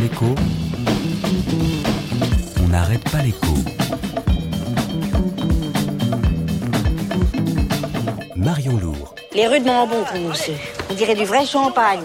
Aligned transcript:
l'écho 0.00 0.34
On 2.62 2.68
n'arrête 2.68 3.04
pas 3.10 3.22
l'écho. 3.22 3.54
Marion 8.36 8.76
Lourd. 8.76 9.14
Les 9.34 9.46
rues 9.46 9.60
de 9.60 9.64
bon 9.64 9.86
pour 9.86 10.18
on 10.90 10.94
dirait 10.94 11.14
du 11.14 11.24
vrai 11.24 11.44
champagne. 11.44 12.00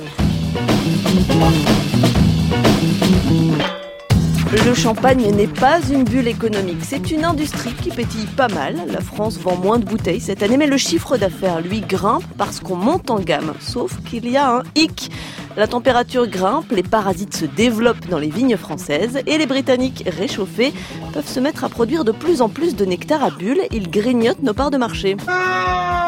Le 4.66 4.74
champagne 4.76 5.32
n'est 5.32 5.48
pas 5.48 5.80
une 5.90 6.04
bulle 6.04 6.28
économique, 6.28 6.84
c'est 6.84 7.10
une 7.10 7.26
industrie 7.26 7.74
qui 7.74 7.90
pétille 7.90 8.28
pas 8.38 8.48
mal. 8.50 8.76
La 8.88 9.02
France 9.02 9.40
vend 9.40 9.56
moins 9.56 9.80
de 9.80 9.86
bouteilles 9.86 10.20
cette 10.20 10.44
année, 10.44 10.58
mais 10.58 10.68
le 10.68 10.78
chiffre 10.78 11.18
d'affaires, 11.18 11.60
lui, 11.60 11.82
grimpe 11.82 12.24
parce 12.38 12.60
qu'on 12.60 12.76
monte 12.76 13.10
en 13.10 13.20
gamme. 13.20 13.54
Sauf 13.60 13.98
qu'il 14.04 14.30
y 14.30 14.38
a 14.38 14.58
un 14.58 14.64
hic. 14.76 15.10
La 15.56 15.68
température 15.68 16.26
grimpe, 16.28 16.72
les 16.72 16.82
parasites 16.82 17.36
se 17.36 17.46
développent 17.46 18.08
dans 18.08 18.18
les 18.18 18.30
vignes 18.30 18.58
françaises 18.58 19.20
et 19.28 19.38
les 19.38 19.46
Britanniques 19.46 20.04
réchauffés 20.08 20.74
peuvent 21.14 21.28
se 21.28 21.40
mettre 21.40 21.64
à 21.64 21.70
produire 21.70 22.04
de 22.04 22.12
plus 22.12 22.42
en 22.42 22.50
plus 22.50 22.76
de 22.76 22.86
nectar 22.86 23.24
à 23.24 23.30
bulles. 23.30 23.62
Ils 23.72 23.92
grignotent 23.92 24.42
nos 24.42 24.56
parts 24.56 24.72
de 24.72 24.78
marché. 24.78 25.16
Ah, 25.28 26.03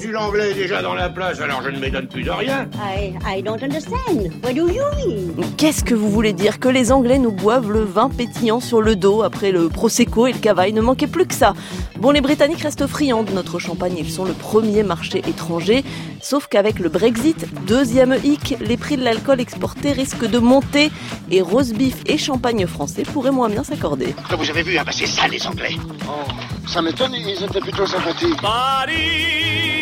je 0.00 0.06
suis 0.06 0.14
l'anglais 0.14 0.54
déjà 0.54 0.80
dans 0.80 0.94
la 0.94 1.10
place, 1.10 1.40
alors 1.40 1.60
je 1.62 1.68
ne 1.68 1.78
m'étonne 1.78 2.06
plus 2.06 2.22
de 2.22 2.30
rien. 2.30 2.66
I, 2.74 3.12
I 3.26 3.42
don't 3.42 3.62
understand. 3.62 4.30
What 4.42 4.54
do 4.54 4.66
you 4.68 4.82
mean? 4.96 5.44
Qu'est-ce 5.58 5.84
que 5.84 5.94
vous 5.94 6.08
voulez 6.10 6.32
dire 6.32 6.58
Que 6.58 6.68
les 6.68 6.90
Anglais 6.90 7.18
nous 7.18 7.32
boivent 7.32 7.70
le 7.70 7.84
vin 7.84 8.08
pétillant 8.08 8.60
sur 8.60 8.80
le 8.80 8.96
dos 8.96 9.22
après 9.22 9.52
le 9.52 9.68
Prosecco 9.68 10.26
et 10.26 10.32
le 10.32 10.38
Cavaille 10.38 10.72
Ne 10.72 10.80
manquait 10.80 11.06
plus 11.06 11.26
que 11.26 11.34
ça? 11.34 11.52
Bon, 11.98 12.12
les 12.12 12.22
Britanniques 12.22 12.62
restent 12.62 12.86
friands 12.86 13.24
de 13.24 13.32
notre 13.32 13.58
champagne. 13.58 13.94
Ils 13.98 14.10
sont 14.10 14.24
le 14.24 14.32
premier 14.32 14.82
marché 14.82 15.18
étranger. 15.18 15.84
Sauf 16.22 16.46
qu'avec 16.46 16.78
le 16.78 16.88
Brexit, 16.88 17.46
deuxième 17.66 18.16
hic, 18.24 18.56
les 18.60 18.78
prix 18.78 18.96
de 18.96 19.04
l'alcool 19.04 19.38
exporté 19.38 19.92
risquent 19.92 20.28
de 20.28 20.38
monter 20.38 20.90
et 21.30 21.42
rose 21.42 21.74
beef 21.74 21.96
et 22.06 22.16
champagne 22.16 22.66
français 22.66 23.02
pourraient 23.02 23.30
moins 23.30 23.50
bien 23.50 23.64
s'accorder. 23.64 24.14
Vous 24.30 24.50
avez 24.50 24.62
vu, 24.62 24.78
ah 24.78 24.84
bah 24.84 24.92
c'est 24.94 25.06
ça 25.06 25.28
les 25.28 25.46
Anglais. 25.46 25.76
Oh, 26.08 26.30
ça 26.66 26.80
m'étonne, 26.80 27.12
ils 27.14 27.44
étaient 27.44 27.60
plutôt 27.60 27.84
sympathiques. 27.86 28.40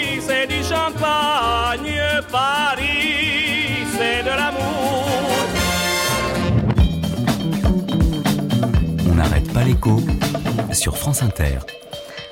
Paris, 0.08 0.20
c'est 0.26 0.46
du 0.46 0.62
champagne. 0.62 2.00
Paris, 2.30 3.84
c'est 3.92 4.22
de 4.22 4.28
l'amour. 4.28 5.06
On 9.10 9.14
n'arrête 9.14 9.52
pas 9.52 9.64
l'écho 9.64 10.00
sur 10.72 10.96
France 10.96 11.22
Inter. 11.22 11.58